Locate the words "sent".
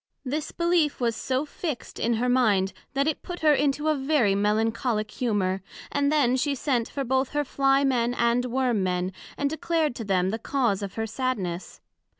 6.55-6.91